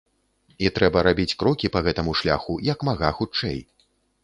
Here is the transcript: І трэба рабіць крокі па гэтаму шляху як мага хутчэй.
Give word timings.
І 0.67 0.71
трэба 0.77 1.03
рабіць 1.07 1.37
крокі 1.43 1.71
па 1.77 1.83
гэтаму 1.89 2.17
шляху 2.23 2.57
як 2.73 2.89
мага 2.91 3.15
хутчэй. 3.21 3.57